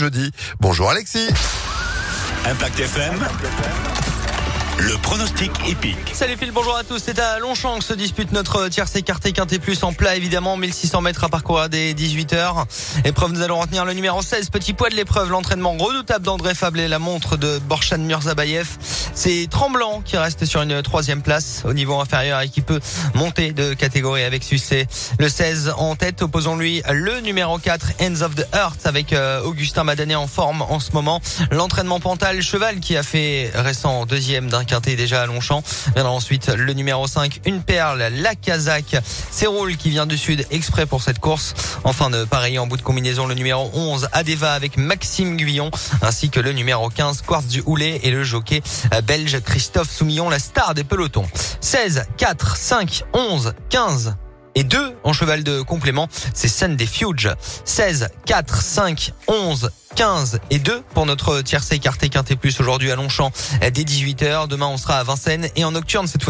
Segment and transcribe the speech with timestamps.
[0.00, 0.30] jeudi.
[0.60, 1.28] Bonjour Alexis.
[2.44, 3.14] Impact FM.
[4.78, 5.96] Le pronostic épique.
[6.12, 7.02] Salut Phil, bonjour à tous.
[7.04, 10.56] C'est à Longchamp que se dispute notre tierce écarté quinté plus en plat évidemment.
[10.56, 12.64] 1600 mètres à parcourir dès 18h.
[13.04, 15.30] Épreuve, nous allons retenir le numéro 16, petit poids de l'épreuve.
[15.30, 18.68] L'entraînement redoutable d'André Fablé, la montre de Borchan Murzabayev.
[19.20, 22.78] C'est Tremblant qui reste sur une troisième place au niveau inférieur et qui peut
[23.14, 24.86] monter de catégorie avec succès.
[25.18, 29.82] Le 16 en tête, opposons-lui le numéro 4, Ends of the Earth avec euh, Augustin
[29.82, 31.20] Madanet en forme en ce moment.
[31.50, 35.64] L'entraînement Pantal Cheval qui a fait récent deuxième d'un quintet déjà à Longchamp.
[35.96, 38.98] Viendra ensuite le numéro 5, une perle, la Kazakh.
[39.48, 41.54] Roule qui vient du sud exprès pour cette course.
[41.82, 46.30] Enfin de pareil en bout de combinaison le numéro 11, Adeva avec Maxime Guyon ainsi
[46.30, 48.62] que le numéro 15, Quartz du Houlet et le jockey
[48.94, 51.26] euh, belge Christophe Soumillon, la star des pelotons.
[51.62, 54.16] 16, 4, 5, 11, 15
[54.54, 57.30] et 2 en cheval de complément, c'est Sunday Fuge.
[57.64, 62.96] 16, 4, 5, 11, 15 et 2 pour notre tiercé écarté quinté plus aujourd'hui à
[62.96, 64.46] Longchamp dès 18h.
[64.46, 66.26] Demain on sera à Vincennes et en nocturne cette fois